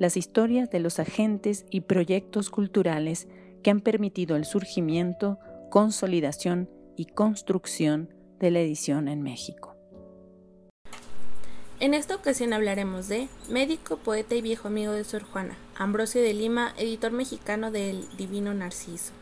[0.00, 3.28] las historias de los agentes y proyectos culturales
[3.62, 8.08] que han permitido el surgimiento, consolidación y construcción
[8.40, 9.76] de la edición en México.
[11.80, 16.32] En esta ocasión hablaremos de médico, poeta y viejo amigo de Sor Juana, Ambrosio de
[16.32, 19.12] Lima, editor mexicano del Divino Narciso.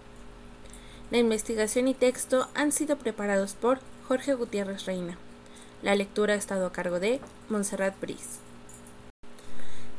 [1.10, 5.18] La investigación y texto han sido preparados por Jorge Gutiérrez Reina.
[5.82, 7.18] La lectura ha estado a cargo de
[7.48, 8.47] Montserrat Brice.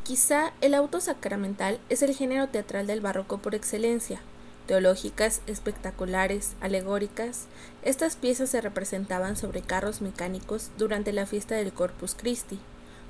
[0.10, 4.20] Quizá el auto sacramental es el género teatral del barroco por excelencia.
[4.66, 7.46] Teológicas, espectaculares, alegóricas,
[7.84, 12.58] estas piezas se representaban sobre carros mecánicos durante la fiesta del Corpus Christi.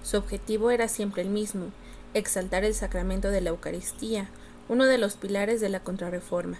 [0.03, 1.67] Su objetivo era siempre el mismo,
[2.13, 4.27] exaltar el sacramento de la Eucaristía,
[4.67, 6.59] uno de los pilares de la Contrarreforma.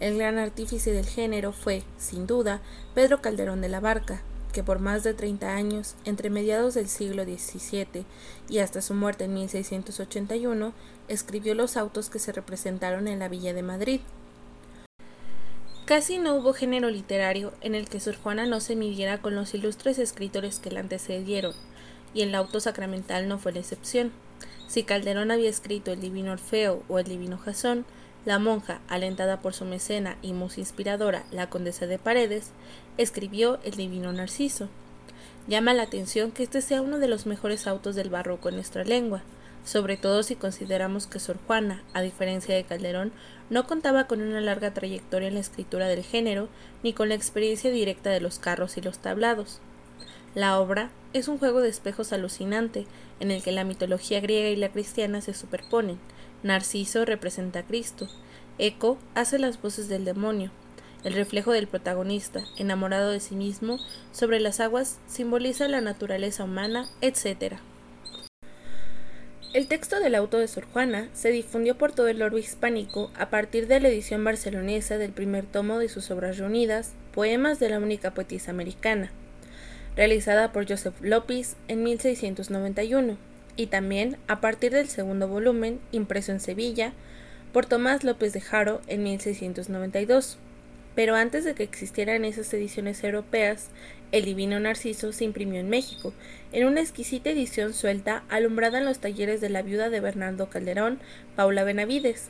[0.00, 2.60] El gran artífice del género fue, sin duda,
[2.92, 4.20] Pedro Calderón de la Barca,
[4.54, 8.06] que por más de 30 años, entre mediados del siglo XVII
[8.48, 10.72] y hasta su muerte en 1681,
[11.08, 14.00] escribió los autos que se representaron en la Villa de Madrid.
[15.86, 19.52] Casi no hubo género literario en el que Sor Juana no se midiera con los
[19.54, 21.52] ilustres escritores que la antecedieron,
[22.14, 24.12] y el auto sacramental no fue la excepción.
[24.68, 27.84] Si Calderón había escrito el Divino Orfeo o el Divino Jasón,
[28.24, 32.50] la monja, alentada por su mecena y musa inspiradora, la condesa de Paredes,
[32.96, 34.68] escribió El Divino Narciso.
[35.46, 38.84] Llama la atención que este sea uno de los mejores autos del barroco en nuestra
[38.84, 39.22] lengua,
[39.64, 43.12] sobre todo si consideramos que Sor Juana, a diferencia de Calderón,
[43.50, 46.48] no contaba con una larga trayectoria en la escritura del género,
[46.82, 49.60] ni con la experiencia directa de los carros y los tablados.
[50.34, 52.86] La obra es un juego de espejos alucinante,
[53.20, 55.98] en el que la mitología griega y la cristiana se superponen,
[56.44, 58.06] Narciso representa a Cristo.
[58.58, 60.50] Eco hace las voces del demonio.
[61.02, 63.78] El reflejo del protagonista, enamorado de sí mismo,
[64.12, 67.54] sobre las aguas simboliza la naturaleza humana, etc.
[69.54, 73.30] El texto del auto de Sor Juana se difundió por todo el orbe hispánico a
[73.30, 77.78] partir de la edición barcelonesa del primer tomo de sus obras reunidas, Poemas de la
[77.78, 79.10] única poetisa americana,
[79.96, 86.40] realizada por Joseph López en 1691 y también a partir del segundo volumen, impreso en
[86.40, 86.92] Sevilla,
[87.52, 90.38] por Tomás López de Jaro en 1692.
[90.94, 93.68] Pero antes de que existieran esas ediciones europeas,
[94.12, 96.12] El Divino Narciso se imprimió en México,
[96.52, 101.00] en una exquisita edición suelta alumbrada en los talleres de la viuda de Bernardo Calderón,
[101.36, 102.28] Paula Benavides.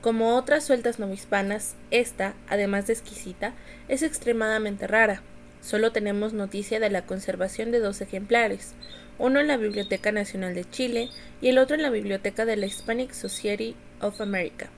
[0.00, 3.54] Como otras sueltas novohispanas, esta, además de exquisita,
[3.88, 5.22] es extremadamente rara.
[5.64, 8.74] Solo tenemos noticia de la conservación de dos ejemplares,
[9.18, 11.08] uno en la Biblioteca Nacional de Chile
[11.40, 14.68] y el otro en la Biblioteca de la Hispanic Society of America.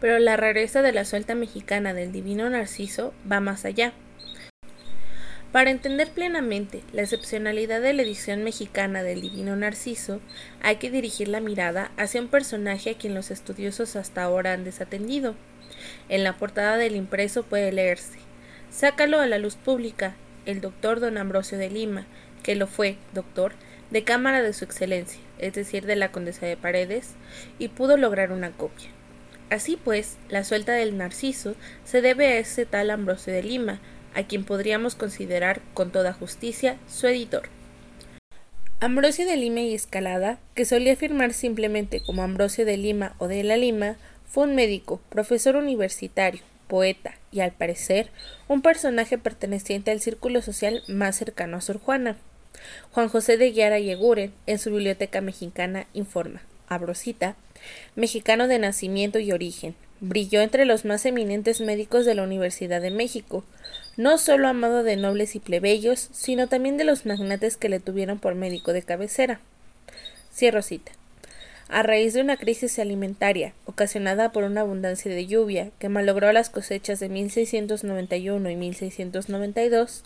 [0.00, 3.94] Pero la rareza de la suelta mexicana del Divino Narciso va más allá.
[5.50, 10.20] Para entender plenamente la excepcionalidad de la edición mexicana del Divino Narciso,
[10.62, 14.62] hay que dirigir la mirada hacia un personaje a quien los estudiosos hasta ahora han
[14.62, 15.34] desatendido.
[16.08, 18.27] En la portada del impreso puede leerse
[18.70, 20.14] Sácalo a la luz pública,
[20.46, 22.06] el doctor don Ambrosio de Lima,
[22.42, 23.52] que lo fue, doctor,
[23.90, 27.14] de cámara de su excelencia, es decir, de la condesa de Paredes,
[27.58, 28.88] y pudo lograr una copia.
[29.50, 33.80] Así pues, la suelta del Narciso se debe a ese tal Ambrosio de Lima,
[34.14, 37.48] a quien podríamos considerar con toda justicia su editor.
[38.80, 43.42] Ambrosio de Lima y Escalada, que solía firmar simplemente como Ambrosio de Lima o de
[43.42, 43.96] la Lima,
[44.26, 48.10] fue un médico, profesor universitario, poeta y, al parecer,
[48.46, 52.16] un personaje perteneciente al círculo social más cercano a Sor Juana.
[52.92, 57.36] Juan José de Guiara y Eguren, en su biblioteca mexicana, informa, Abrosita,
[57.96, 62.90] mexicano de nacimiento y origen, brilló entre los más eminentes médicos de la Universidad de
[62.90, 63.44] México,
[63.96, 68.18] no solo amado de nobles y plebeyos, sino también de los magnates que le tuvieron
[68.18, 69.40] por médico de cabecera.
[70.32, 70.92] Cierro cita
[71.68, 76.48] a raíz de una crisis alimentaria ocasionada por una abundancia de lluvia que malogró las
[76.48, 80.02] cosechas de 1691 y 1692,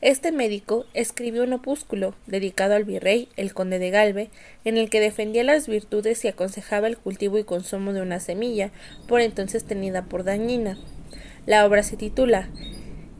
[0.00, 4.30] este médico escribió un opúsculo dedicado al virrey, el conde de Galve,
[4.64, 8.70] en el que defendía las virtudes y aconsejaba el cultivo y consumo de una semilla,
[9.06, 10.78] por entonces tenida por dañina.
[11.44, 12.48] La obra se titula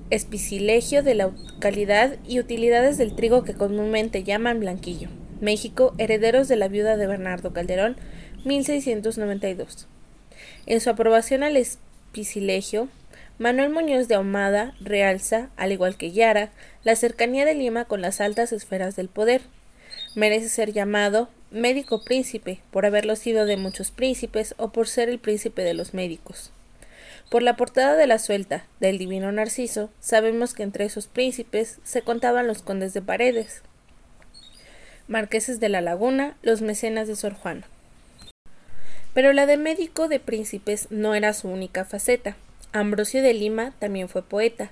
[0.09, 5.09] Espicilegio de la calidad y utilidades del trigo que comúnmente llaman blanquillo
[5.43, 7.97] México, herederos de la viuda de Bernardo Calderón,
[8.44, 9.89] 1692.
[10.67, 12.89] En su aprobación al espicilegio,
[13.39, 16.53] Manuel Muñoz de Ahumada realza, al igual que Yara,
[16.85, 19.43] la cercanía de Lima con las altas esferas del poder.
[20.15, 25.19] Merece ser llamado médico príncipe por haberlo sido de muchos príncipes o por ser el
[25.19, 26.53] príncipe de los médicos.
[27.31, 32.03] Por la portada de la suelta del divino Narciso, sabemos que entre esos príncipes se
[32.03, 33.62] contaban los condes de Paredes,
[35.12, 37.67] marqueses de la Laguna, los mecenas de Sor Juana.
[39.12, 42.35] Pero la de médico de príncipes no era su única faceta.
[42.73, 44.70] Ambrosio de Lima también fue poeta.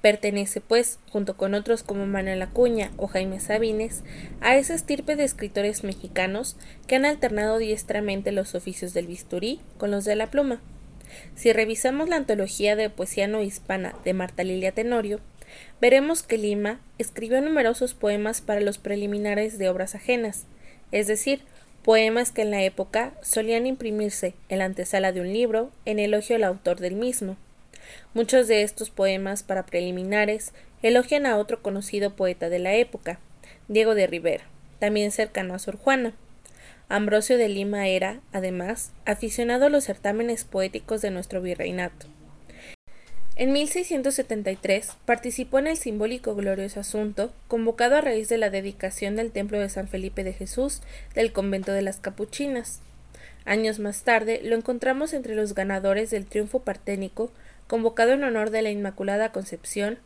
[0.00, 4.02] Pertenece, pues, junto con otros como Manuel Acuña o Jaime Sabines,
[4.40, 6.56] a esa estirpe de escritores mexicanos
[6.86, 10.62] que han alternado diestramente los oficios del bisturí con los de la pluma.
[11.36, 15.20] Si revisamos la antología de poesía no hispana de Marta Lilia Tenorio,
[15.80, 20.46] veremos que Lima escribió numerosos poemas para los preliminares de obras ajenas,
[20.92, 21.42] es decir,
[21.82, 26.36] poemas que en la época solían imprimirse en la antesala de un libro en elogio
[26.36, 27.36] al autor del mismo.
[28.14, 30.52] Muchos de estos poemas para preliminares
[30.82, 33.18] elogian a otro conocido poeta de la época,
[33.68, 34.44] Diego de Rivera,
[34.78, 36.12] también cercano a Sor Juana.
[36.88, 42.06] Ambrosio de Lima era, además, aficionado a los certámenes poéticos de nuestro virreinato.
[43.42, 49.32] En 1673 participó en el simbólico glorioso asunto, convocado a raíz de la dedicación del
[49.32, 50.80] templo de San Felipe de Jesús
[51.16, 52.82] del convento de las Capuchinas.
[53.44, 57.32] Años más tarde lo encontramos entre los ganadores del triunfo parténico,
[57.66, 59.98] convocado en honor de la Inmaculada Concepción,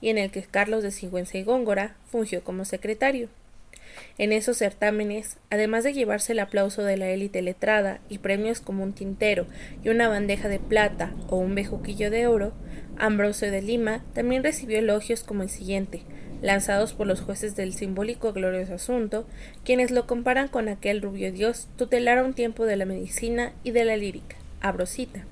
[0.00, 3.28] y en el que Carlos de Sigüenza y Góngora fungió como secretario.
[4.18, 8.82] En esos certámenes, además de llevarse el aplauso de la élite letrada y premios como
[8.82, 9.46] un tintero
[9.84, 12.52] y una bandeja de plata o un bejuquillo de oro,
[13.00, 16.02] Ambrosio de Lima también recibió elogios como el siguiente,
[16.42, 19.26] lanzados por los jueces del simbólico glorioso asunto,
[19.64, 23.70] quienes lo comparan con aquel rubio dios tutelar a un tiempo de la medicina y
[23.70, 25.24] de la lírica, Abrosita.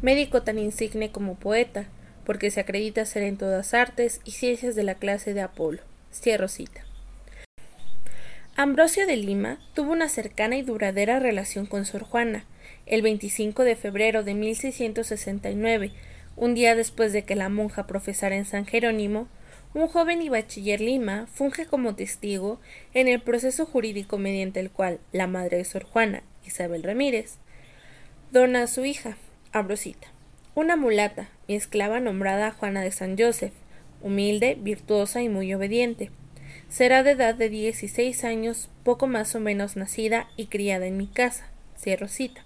[0.00, 1.84] Médico tan insigne como poeta,
[2.24, 5.82] porque se acredita ser en todas artes y ciencias de la clase de Apolo.
[6.10, 6.84] Cierro cita.
[8.56, 12.44] Ambrosio de Lima tuvo una cercana y duradera relación con Sor Juana.
[12.86, 15.92] El 25 de febrero de 1669,
[16.38, 19.28] un día después de que la monja profesara en San Jerónimo,
[19.74, 22.60] un joven y bachiller Lima funge como testigo
[22.94, 27.36] en el proceso jurídico mediante el cual la madre de Sor Juana, Isabel Ramírez,
[28.32, 29.16] dona a su hija,
[29.52, 30.08] Ambrosita,
[30.54, 33.52] una mulata y esclava nombrada Juana de San Joseph,
[34.00, 36.10] humilde, virtuosa y muy obediente
[36.68, 41.06] Será de edad de 16 años, poco más o menos nacida y criada en mi
[41.06, 41.48] casa.
[41.78, 42.44] Cierro cita.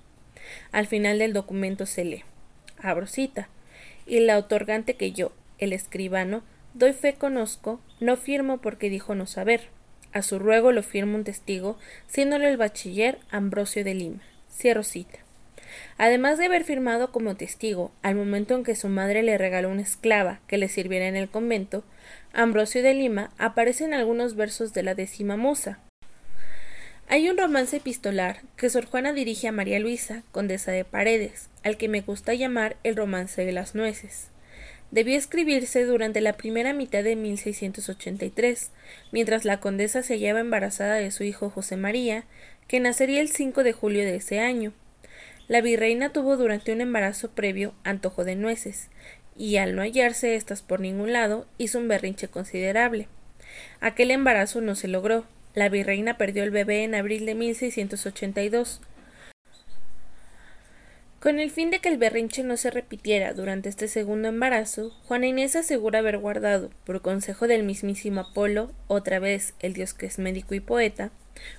[0.71, 2.25] Al final del documento se lee.
[2.81, 3.49] Abro cita.
[4.07, 6.43] Y la otorgante que yo, el escribano,
[6.75, 9.69] doy fe conozco, no firmo porque dijo no saber.
[10.13, 14.21] A su ruego lo firma un testigo, siéndole el bachiller Ambrosio de Lima.
[14.51, 15.19] Cierro cita.
[15.97, 19.83] Además de haber firmado como testigo al momento en que su madre le regaló una
[19.83, 21.85] esclava que le sirviera en el convento,
[22.35, 25.79] Ambrosio de Lima aparece en algunos versos de la décima musa.
[27.13, 31.77] Hay un romance epistolar que Sor Juana dirige a María Luisa, condesa de Paredes, al
[31.77, 34.29] que me gusta llamar el romance de las nueces.
[34.93, 38.71] Debió escribirse durante la primera mitad de 1683,
[39.13, 42.25] mientras la condesa se hallaba embarazada de su hijo José María,
[42.67, 44.73] que nacería el 5 de julio de ese año.
[45.49, 48.89] La virreina tuvo durante un embarazo previo antojo de nueces,
[49.37, 53.07] y al no hallarse éstas por ningún lado, hizo un berrinche considerable.
[53.81, 55.27] Aquel embarazo no se logró.
[55.55, 58.81] La virreina perdió el bebé en abril de 1682.
[61.21, 65.27] Con el fin de que el berrinche no se repitiera durante este segundo embarazo, Juana
[65.27, 70.19] Inés asegura haber guardado, por consejo del mismísimo Apolo, otra vez el dios que es
[70.19, 71.13] médico y poeta,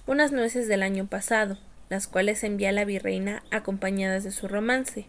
[0.06, 1.60] unas nueces del año pasado,
[1.90, 5.06] las cuales envía a la virreina acompañadas de su romance.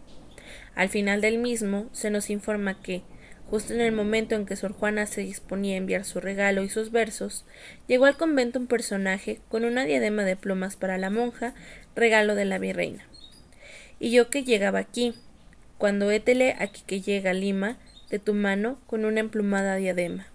[0.77, 3.03] Al final del mismo se nos informa que,
[3.51, 6.69] justo en el momento en que Sor Juana se disponía a enviar su regalo y
[6.69, 7.45] sus versos,
[7.87, 11.55] llegó al convento un personaje con una diadema de plumas para la monja,
[11.95, 13.07] regalo de la virreina.
[14.01, 15.15] Y yo que llegaba aquí,
[15.79, 17.79] cuando étele aquí que llega Lima,
[18.11, 20.27] de tu mano con una emplumada diadema.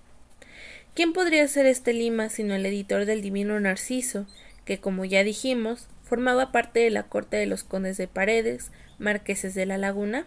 [0.95, 4.27] ¿Quién podría ser este Lima sino el editor del divino Narciso,
[4.65, 9.53] que como ya dijimos, formaba parte de la corte de los condes de Paredes, marqueses
[9.53, 10.25] de la Laguna?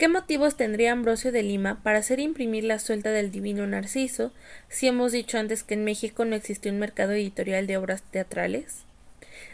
[0.00, 4.32] ¿Qué motivos tendría Ambrosio de Lima para hacer imprimir la suelta del divino Narciso
[4.70, 8.84] si hemos dicho antes que en México no existía un mercado editorial de obras teatrales?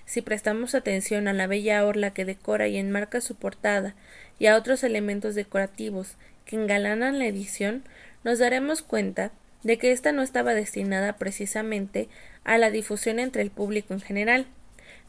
[0.05, 3.97] Si prestamos atención a la bella orla que decora y enmarca su portada
[4.38, 7.83] y a otros elementos decorativos que engalanan la edición,
[8.23, 9.33] nos daremos cuenta
[9.65, 12.09] de que ésta no estaba destinada precisamente
[12.45, 14.47] a la difusión entre el público en general.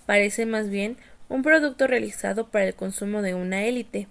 [0.08, 0.98] Parece más bien
[1.30, 4.08] un producto realizado para el consumo de una élite.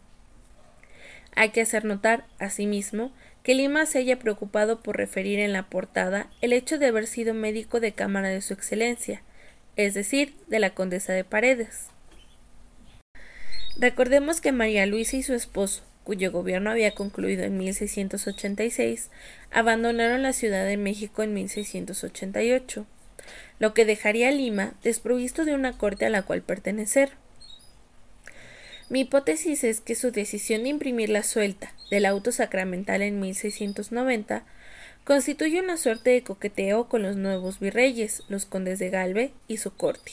[1.36, 3.12] Hay que hacer notar, asimismo,
[3.42, 7.34] que Lima se haya preocupado por referir en la portada el hecho de haber sido
[7.34, 9.22] médico de cámara de su excelencia,
[9.76, 11.90] es decir, de la condesa de Paredes.
[13.76, 19.10] Recordemos que María Luisa y su esposo, cuyo gobierno había concluido en 1686,
[19.50, 22.86] abandonaron la Ciudad de México en 1688,
[23.58, 27.10] lo que dejaría a Lima desprovisto de una corte a la cual pertenecer.
[28.88, 34.44] Mi hipótesis es que su decisión de imprimir la suelta del auto sacramental en 1690
[35.02, 39.74] constituye una suerte de coqueteo con los nuevos virreyes, los condes de Galve y su
[39.74, 40.12] corte.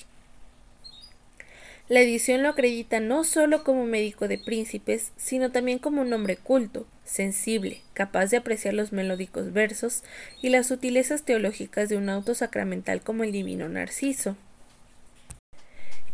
[1.88, 6.38] La edición lo acredita no solo como médico de príncipes, sino también como un hombre
[6.38, 10.02] culto, sensible, capaz de apreciar los melódicos versos
[10.42, 14.36] y las sutilezas teológicas de un auto sacramental como el divino Narciso.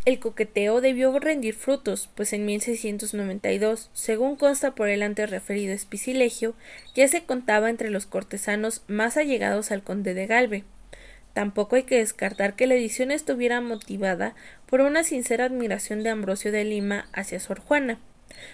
[0.06, 6.56] El coqueteo debió rendir frutos, pues en 1692, según consta por el antes referido Espicilegio,
[6.96, 10.64] ya se contaba entre los cortesanos más allegados al conde de Galve,
[11.34, 16.52] Tampoco hay que descartar que la edición estuviera motivada por una sincera admiración de Ambrosio
[16.52, 18.00] de Lima hacia Sor Juana,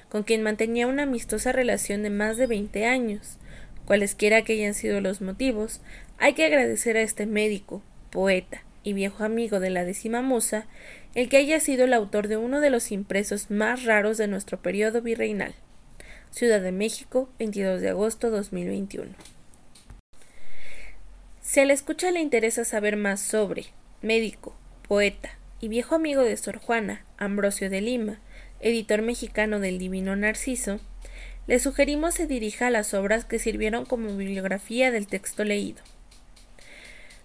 [0.10, 3.38] con quien mantenía una amistosa relación de más de veinte años.
[3.86, 5.82] Cualesquiera que hayan sido los motivos,
[6.18, 10.68] hay que agradecer a este médico, poeta y viejo amigo de la décima musa,
[11.15, 14.62] el que haya sido el autor de uno de los impresos más raros de nuestro
[14.62, 15.56] periodo virreinal.
[16.30, 19.12] Ciudad de México, 22 de agosto 2021.
[21.42, 23.65] Si a la escucha le interesa saber más sobre
[24.01, 24.56] médico,
[24.88, 28.20] poeta y viejo amigo de Sor Juana, Ambrosio de Lima,
[28.60, 30.80] editor mexicano del Divino Narciso,
[31.48, 35.82] le sugerimos se dirija a las obras que sirvieron como bibliografía del texto leído.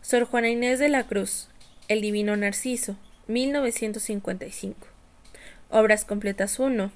[0.01, 1.50] Sor Juana Inés de la Cruz,
[1.91, 2.95] El Divino Narciso,
[3.27, 4.87] 1955.
[5.71, 6.93] Obras completas 1.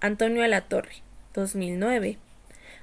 [0.00, 1.02] Antonio Alatorre,
[1.34, 2.16] 2009.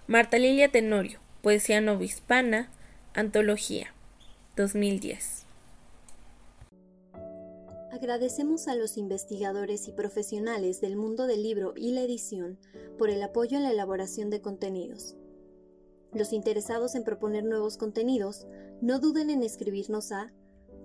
[0.06, 2.70] Marta Lilia Tenorio, Poesía Novohispana,
[3.16, 3.96] Antología,
[4.56, 5.48] 2010.
[7.92, 12.60] Agradecemos a los investigadores y profesionales del mundo del libro y la edición
[13.00, 15.16] por el apoyo en la elaboración de contenidos.
[16.14, 18.46] Los interesados en proponer nuevos contenidos,
[18.82, 20.32] no duden en escribirnos a